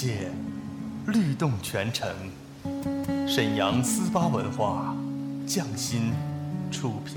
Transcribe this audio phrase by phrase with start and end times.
[0.00, 0.30] 界，
[1.08, 2.08] 律动全城。
[3.28, 4.96] 沈阳思巴文化，
[5.46, 6.14] 匠心
[6.70, 7.16] 出品。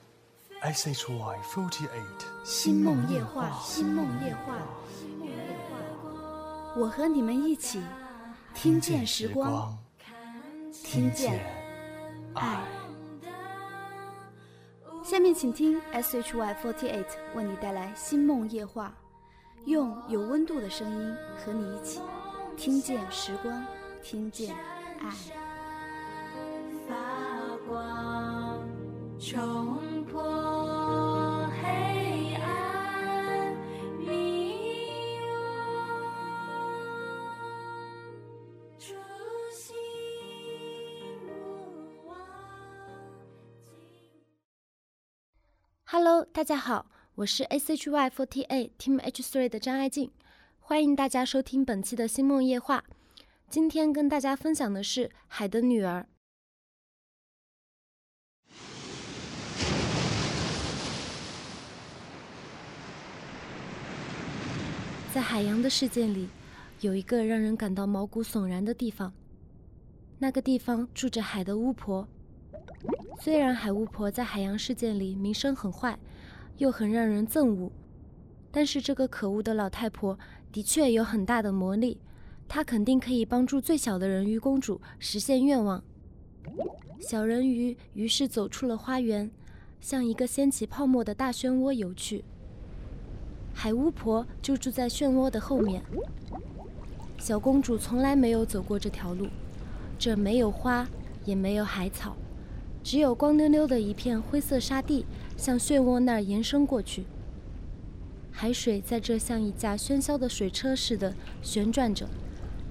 [0.61, 4.53] S H Y forty eight，星梦夜话，星梦夜话。
[6.77, 7.81] 我和你们一起
[8.53, 9.75] 听见时光，
[10.71, 11.43] 听见
[12.35, 12.63] 爱。
[15.03, 18.93] 下面请听 S H Y forty eight 为你带来《星梦夜话》，
[19.65, 21.99] 用有温度的声音和你一起
[22.55, 23.65] 听见时光，
[24.03, 24.55] 听见
[24.99, 25.09] 爱。
[26.87, 26.95] 发
[27.67, 28.59] 光，
[45.93, 50.09] Hello，大家好，我是 SHY48 Team H3 的张爱静，
[50.61, 52.85] 欢迎大家收听本期的星梦夜话。
[53.49, 55.99] 今天跟大家分享的是《海的女儿》。
[65.13, 66.29] 在海洋的世界里，
[66.79, 69.11] 有一个让人感到毛骨悚然的地方，
[70.19, 72.07] 那个地方住着海的巫婆。
[73.23, 75.95] 虽然海巫婆在海洋世界里名声很坏，
[76.57, 77.71] 又很让人憎恶，
[78.49, 80.17] 但是这个可恶的老太婆
[80.51, 81.99] 的确有很大的魔力，
[82.47, 85.83] 她肯定可以帮助最小的人鱼公主实现愿望。
[86.99, 89.29] 小人鱼于是走出了花园，
[89.79, 92.25] 向一个掀起泡沫的大漩涡游去。
[93.53, 95.83] 海巫婆就住在漩涡的后面。
[97.19, 99.27] 小公主从来没有走过这条路，
[99.99, 100.87] 这没有花，
[101.23, 102.17] 也没有海草。
[102.83, 105.05] 只有光溜溜的一片灰色沙地，
[105.37, 107.05] 向漩涡那儿延伸过去。
[108.31, 112.07] 海水在这像一架喧嚣的水车似的旋转着，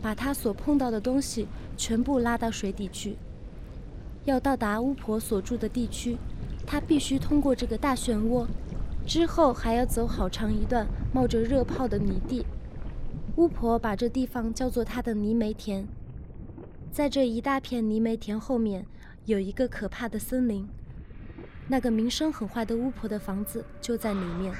[0.03, 3.16] 把它所碰到的东西全部拉到水底去。
[4.25, 6.16] 要到达巫婆所住的地区，
[6.66, 8.47] 她必须通过这个大漩涡，
[9.06, 12.44] 之后还要走好长一段冒着热泡的泥地。
[13.37, 15.87] 巫婆把这地方叫做她的泥煤田。
[16.91, 18.84] 在这一大片泥煤田后面。
[19.30, 20.68] 有一个可怕的森林，
[21.68, 24.52] 那个名声很坏的巫婆的房子就在里面。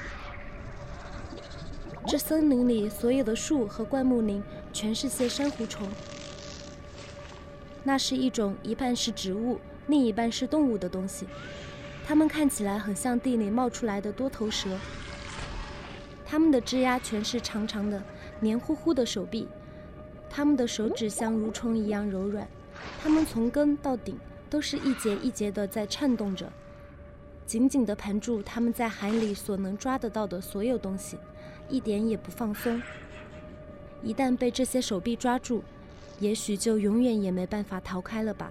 [2.07, 4.41] 这森林里所有的树和灌木林
[4.73, 5.89] 全是些珊瑚虫，
[7.83, 11.27] 那是一种一半是植物，另一半是动物的东西。
[12.07, 14.79] 它们看起来很像地里冒出来的多头蛇。
[16.25, 18.01] 它们的枝丫全是长长的、
[18.39, 19.49] 黏糊糊的手臂，
[20.31, 22.47] 它们的手指像蠕虫一样柔软，
[23.03, 24.17] 它们从根到顶。
[24.51, 26.53] 都是一节一节的在颤动着，
[27.47, 31.17] 紧紧地盘住他们在海里所能抓得到的所有东西，
[31.69, 32.83] 一点也不放松。
[34.03, 35.63] 一旦被这些手臂抓住，
[36.19, 38.51] 也许就永远也没办法逃开了吧。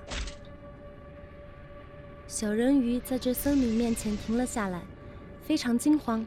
[2.28, 4.84] 小人鱼在这森林面前停了下来，
[5.42, 6.26] 非常惊慌，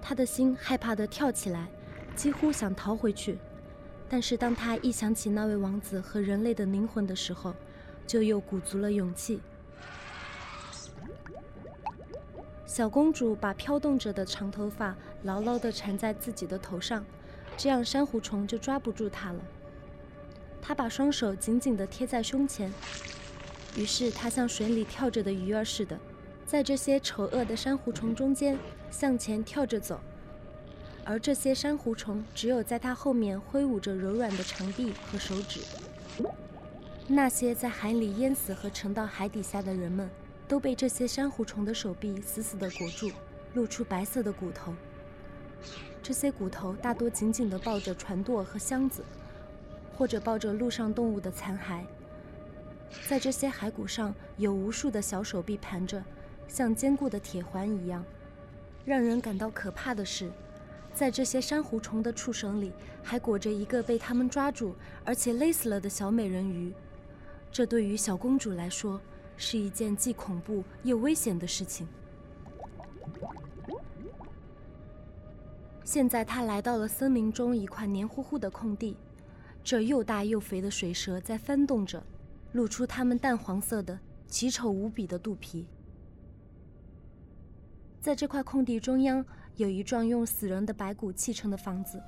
[0.00, 1.68] 他的心害怕地跳起来，
[2.14, 3.38] 几乎想逃回去。
[4.08, 7.54] 但是当他一想起那位王子和人类的灵魂的时候，
[8.06, 9.40] 就又鼓足了勇气。
[12.64, 17.04] 小公主把飘动着的长头发牢牢地缠在自己的头上，
[17.56, 19.40] 这样珊瑚虫就抓不住她了。
[20.62, 22.72] 她把双手紧紧地贴在胸前，
[23.76, 25.98] 于是她像水里跳着的鱼儿似的，
[26.46, 28.58] 在这些丑恶的珊瑚虫中间
[28.90, 30.00] 向前跳着走，
[31.04, 35.60] 而这些珊瑚虫只有在她后面挥舞着柔软的长臂和手指。
[37.08, 40.08] 那些在海里淹死和沉到海底下的人们，
[40.46, 43.10] 都被这些珊瑚虫的手臂死死地裹住，
[43.54, 44.72] 露出白色的骨头。
[46.02, 49.04] 这些骨头大多紧紧地抱着船舵和箱子，
[49.96, 51.84] 或者抱着陆上动物的残骸。
[53.08, 56.02] 在这些骸骨上有无数的小手臂盘着，
[56.46, 58.04] 像坚固的铁环一样，
[58.84, 60.30] 让人感到可怕的是，
[60.94, 62.72] 在这些珊瑚虫的触绳里，
[63.02, 64.74] 还裹着一个被他们抓住
[65.04, 66.72] 而且勒死了的小美人鱼。
[67.52, 68.98] 这对于小公主来说，
[69.36, 71.86] 是一件既恐怖又危险的事情。
[75.84, 78.96] 现在，她来到了森林中一块黏糊糊的空地，
[79.62, 82.02] 这又大又肥的水蛇在翻动着，
[82.52, 85.66] 露出它们淡黄色的、奇丑无比的肚皮。
[88.00, 89.22] 在这块空地中央，
[89.56, 92.00] 有一幢用死人的白骨砌成的房子。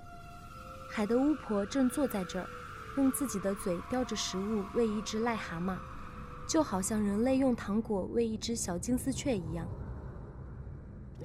[0.91, 2.49] 海的巫婆正坐在这儿，
[2.97, 5.77] 用自己的嘴叼着食物喂一只癞蛤蟆，
[6.49, 9.69] 就好像人类用糖果喂一只小金丝雀一样。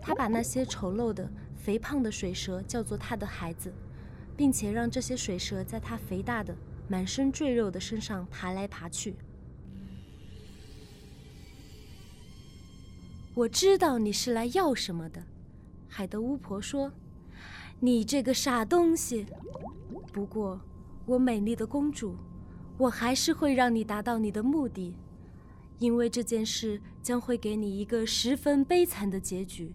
[0.01, 3.73] 他把那些丑陋的、肥胖的水蛇叫做他的孩子，
[4.35, 6.55] 并且让这些水蛇在他肥大的、
[6.87, 9.15] 满身赘肉的身上爬来爬去。
[13.35, 15.23] 我知道你是来要什么的，
[15.87, 16.91] 海德巫婆说
[17.79, 19.25] ：“你这个傻东西。”
[20.11, 20.59] 不过，
[21.09, 22.15] 我美丽的公主，
[22.77, 24.95] 我还是会让你达到你的目的，
[25.79, 29.73] 因为这件事将会给你一个十分悲惨的结局。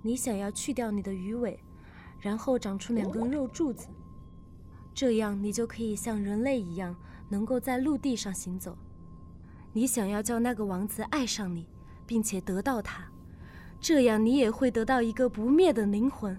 [0.00, 1.58] 你想要去掉你的鱼尾，
[2.20, 3.88] 然后长出两根肉柱子，
[4.94, 6.94] 这样你就可以像人类一样，
[7.28, 8.78] 能够在陆地上行走。
[9.72, 11.66] 你想要叫那个王子爱上你，
[12.06, 13.10] 并且得到他，
[13.80, 16.32] 这样你也会得到一个不灭的灵魂。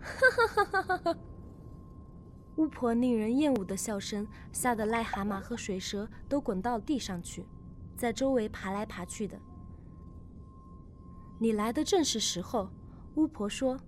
[0.00, 1.18] 哈哈哈哈哈！
[2.56, 7.46] 巫婆令人厌恶的笑声吓得癞蛤蟆和水蛇都滚到地上去，
[7.96, 9.38] 在周围爬来爬去的。
[11.38, 12.68] 你来的正是时候，
[13.14, 13.78] 巫婆说。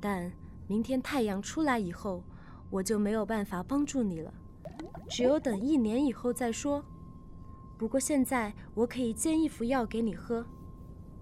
[0.00, 0.32] 但
[0.68, 2.22] 明天太阳出来以后，
[2.70, 4.32] 我就没有办法帮助你了，
[5.08, 6.84] 只有等一年以后再说。
[7.76, 10.46] 不过现在我可以煎一副药给你喝，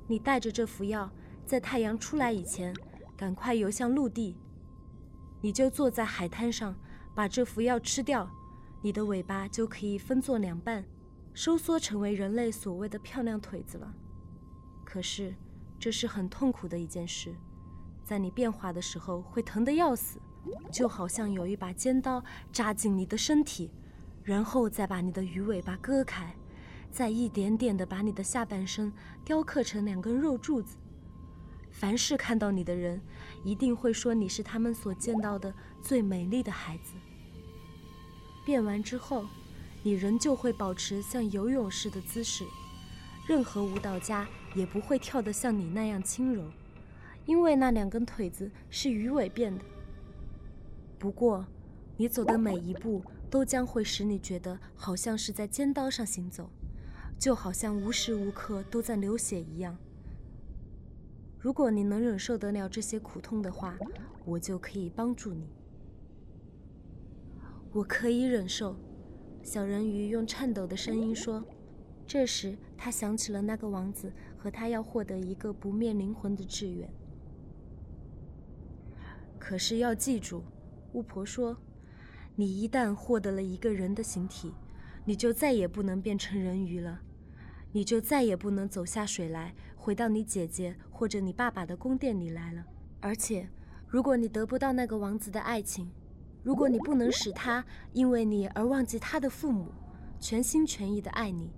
[0.06, 1.10] 你带着这副药，
[1.46, 2.74] 在太阳出来以前，
[3.16, 4.36] 赶快游向陆地。
[5.46, 6.74] 你就坐在海滩上，
[7.14, 8.28] 把这副药吃掉，
[8.82, 10.84] 你的尾巴就可以分作两半，
[11.34, 13.94] 收缩成为人类所谓的漂亮腿子了。
[14.84, 15.32] 可是，
[15.78, 17.32] 这是很痛苦的一件事，
[18.02, 20.18] 在你变化的时候会疼得要死，
[20.72, 22.20] 就好像有一把尖刀
[22.50, 23.70] 扎进你的身体，
[24.24, 26.34] 然后再把你的鱼尾巴割开。
[26.90, 28.92] 再一点点地把你的下半身
[29.24, 30.76] 雕刻成两根肉柱子。
[31.78, 32.98] 凡是看到你的人，
[33.44, 35.52] 一定会说你是他们所见到的
[35.82, 36.94] 最美丽的孩子。
[38.46, 39.26] 变完之后，
[39.82, 42.46] 你仍旧会保持像游泳似的姿势，
[43.28, 46.50] 任何舞蹈家也不会跳得像你那样轻柔，
[47.26, 49.62] 因为那两根腿子是鱼尾变的。
[50.98, 51.46] 不过，
[51.98, 56.48] 你走的每一步都将会使你觉得好像是在尖刀上行走。
[57.18, 59.76] 就好像无时无刻都在流血一样。
[61.46, 63.78] 如果你能忍受得了这些苦痛的话，
[64.24, 65.48] 我就可以帮助你。
[67.72, 68.74] 我可以忍受，
[69.44, 71.44] 小人鱼用颤抖的声音说。
[72.04, 76.92] 这时，他想起了那个王子和他要获得一个不灭灵魂的志愿。
[79.38, 80.42] 可是要记住，
[80.94, 81.56] 巫婆说，
[82.34, 84.52] 你一旦获得了一个人的形体，
[85.04, 87.02] 你就再也不能变成人鱼了。
[87.70, 89.54] 你就再也不能走下水来，
[89.86, 92.64] 回到你姐姐或者你爸爸的宫殿里来了。
[92.98, 93.48] 而且，
[93.86, 95.88] 如果你得不到那个王子的爱情，
[96.42, 99.68] 如果你不能使他因为你而忘记他的父母，
[100.18, 101.52] 全心全意的爱你，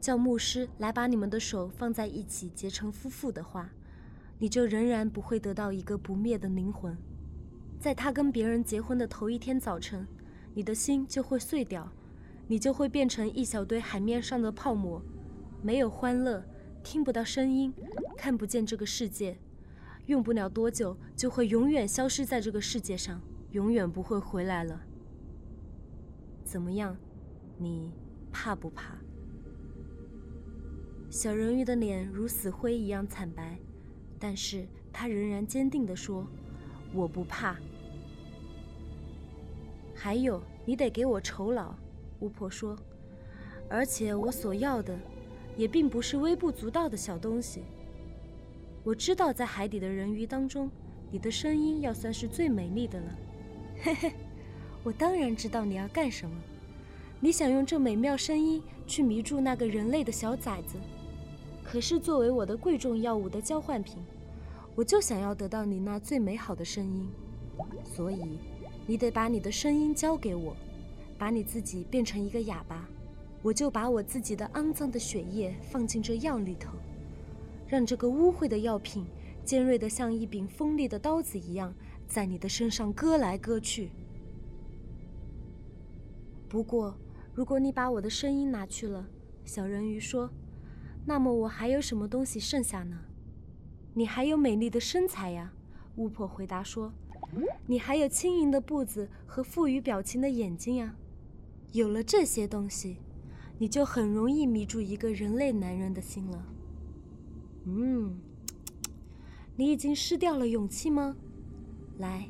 [0.00, 3.68] 叫牧师来把你们的手放在一起结成夫妇的话，
[4.38, 6.96] 你就仍然不会得到一个不灭的灵魂。
[7.80, 10.06] 在他跟别人结婚的头一天早晨，
[10.54, 11.90] 你的心就会碎掉，
[12.46, 15.02] 你就会变成一小堆海面上的泡沫。
[15.60, 16.44] 没有欢乐，
[16.82, 17.72] 听不到声音，
[18.16, 19.38] 看不见这个世界，
[20.06, 23.20] 用不了多久就会永远消失在这个世界上，
[23.52, 24.80] 永远不会回来了。
[26.44, 26.96] 怎么样，
[27.56, 27.90] 你
[28.30, 28.96] 怕不怕？
[31.08, 33.58] 小人鱼的脸如死灰一样惨白，
[34.18, 36.26] 但是他仍然坚定地说
[36.92, 37.56] ：“我不怕。”
[39.94, 41.74] 还有，你得给我酬劳，
[42.20, 42.76] 巫婆说，
[43.68, 44.98] 而且我所要的。
[45.56, 47.62] 也并不是微不足道的小东西。
[48.84, 50.70] 我知道，在海底的人鱼当中，
[51.10, 53.18] 你的声音要算是最美丽的了。
[53.80, 54.12] 嘿嘿，
[54.82, 56.36] 我当然知道你要干什么。
[57.20, 60.76] 你想用这美妙声音去迷住那个人类的小崽子。
[61.62, 63.98] 可是，作为我的贵重药物的交换品，
[64.74, 67.08] 我就想要得到你那最美好的声音。
[67.84, 68.40] 所以，
[68.84, 70.56] 你得把你的声音交给我，
[71.16, 72.88] 把你自己变成一个哑巴。
[73.42, 76.78] 我就把我自己的肮脏的血液放进这药里头，
[77.66, 79.04] 让这个污秽的药品
[79.44, 81.74] 尖锐的像一柄锋利的刀子一样，
[82.06, 83.90] 在你的身上割来割去。
[86.48, 86.96] 不过，
[87.34, 89.08] 如果你把我的声音拿去了，
[89.44, 90.30] 小人鱼说，
[91.04, 93.00] 那么我还有什么东西剩下呢？
[93.94, 95.52] 你还有美丽的身材呀，
[95.96, 96.92] 巫婆回答说。
[97.66, 100.94] 你还有轻盈的步子和富于表情的眼睛呀。
[101.72, 102.98] 有了这些东西，
[103.62, 106.44] 你就很容易迷住一个人类男人的心了。
[107.64, 108.18] 嗯，
[109.54, 111.14] 你已经失掉了勇气吗？
[111.98, 112.28] 来，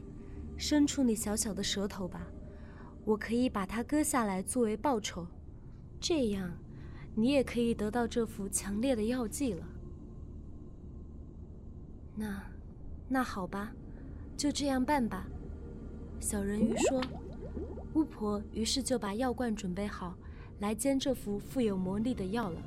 [0.58, 2.26] 伸出你小小的舌头吧。
[3.06, 5.26] 我可以把它割下来作为报酬，
[5.98, 6.52] 这样
[7.14, 9.66] 你也可以得到这副强烈的药剂了。
[12.14, 12.42] 那，
[13.08, 13.72] 那好吧，
[14.36, 15.26] 就这样办吧。
[16.20, 17.00] 小人鱼说。
[17.94, 20.14] 巫婆于是就把药罐准备好，
[20.62, 22.62] 来煎这副富有魔力的药了。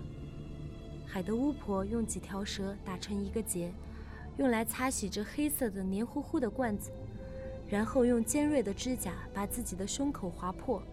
[1.05, 3.71] 海的巫婆用几条蛇打成一个结，
[4.37, 6.91] 用来擦洗这黑色的黏糊糊的罐子。
[7.69, 10.83] 然后用尖锐的指甲把自己的胸口划破，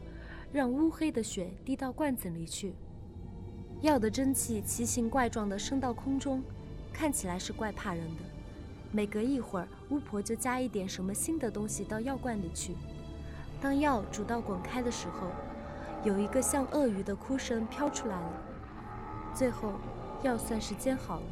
[0.52, 2.72] 让乌黑的血滴到罐子里去。
[3.80, 6.40] 药的蒸汽奇形怪状地升到空中，
[6.92, 8.22] 看起来是怪怕人的。
[8.92, 12.76] 每隔一会儿，巫婆就加一点什么新的东西到药罐里去。
[13.60, 15.26] 当药煮到滚开的时候，
[16.04, 18.42] 有一个像鳄鱼的哭声飘出来了。
[19.34, 19.74] 最后，
[20.22, 21.26] 药算是煎好了，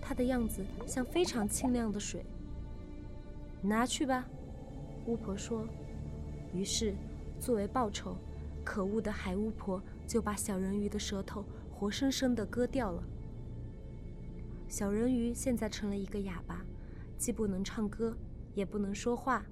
[0.00, 2.24] 它的样子像非常清亮的水。
[3.62, 4.26] 拿去吧。
[5.06, 5.66] 巫婆说
[6.52, 6.94] ：“于是，
[7.40, 8.16] 作为报酬，
[8.62, 13.02] 可恶的海巫婆就把小人鱼的舌头活生生地割掉了。
[14.68, 16.62] 小人鱼现在成了一个哑巴，
[17.16, 18.16] 既不能唱歌，
[18.54, 19.44] 也不能说话。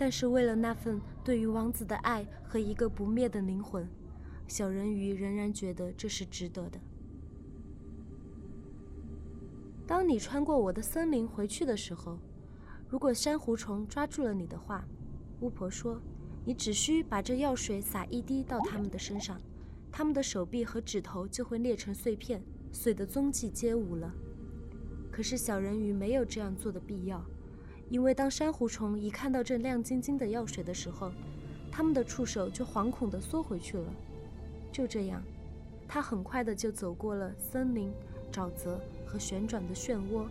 [0.00, 3.86] 但是，为了那份对于王子的爱和一个不灭的灵魂，
[4.48, 6.80] 小人鱼仍然觉得这是值得的。
[9.86, 12.18] 当你穿过我的森林回去的时候。”
[12.88, 14.84] 如果珊瑚虫抓住了你的话，
[15.40, 16.00] 巫婆说，
[16.44, 19.40] 你只需把这药水洒一滴到它们的身上，
[19.92, 22.42] 它们的手臂和指头就会裂成碎片，
[22.72, 24.12] 碎的踪迹皆无了。
[25.12, 27.24] 可是小人鱼没有这样做的必要，
[27.90, 31.12] 因为当珊瑚虫一看到这亮晶晶的药水的时候，
[31.72, 33.92] 它们的触手就惶恐地缩回去了。
[34.72, 35.20] 就这样，
[35.88, 37.92] 它很快的就走过了森林、
[38.32, 40.24] 沼泽和旋转的漩涡。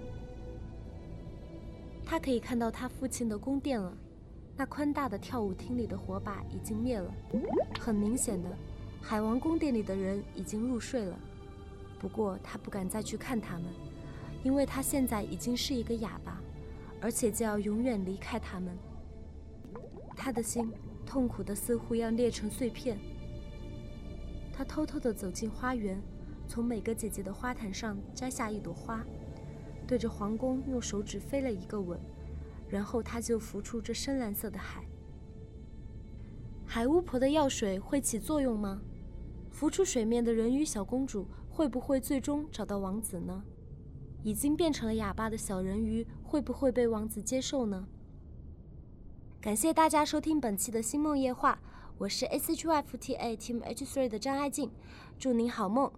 [2.05, 3.95] 他可以看到他父亲的宫殿了，
[4.55, 7.13] 那宽大的跳舞厅里的火把已经灭了。
[7.79, 8.49] 很明显的，
[9.01, 11.19] 海王宫殿里的人已经入睡了。
[11.99, 13.65] 不过他不敢再去看他们，
[14.43, 16.41] 因为他现在已经是一个哑巴，
[17.01, 18.77] 而且就要永远离开他们。
[20.15, 20.71] 他的心
[21.05, 22.99] 痛苦的似乎要裂成碎片。
[24.51, 26.01] 他偷偷的走进花园，
[26.47, 29.05] 从每个姐姐的花坛上摘下一朵花。
[29.87, 31.99] 对着皇宫用手指飞了一个吻，
[32.67, 34.85] 然后他就浮出这深蓝色的海。
[36.65, 38.81] 海巫婆的药水会起作用吗？
[39.49, 43.43] 浮出水面的人鱼小公主会不会最终找到王子呢？
[44.23, 47.87] 已经变成了哑巴的小人鱼会不会被王子接受呢？
[49.41, 51.59] 感谢大家收听本期的星梦夜话，
[51.97, 54.69] 我是 S H Y F T A Team H Three 的张爱静，
[55.17, 55.91] 祝您好梦。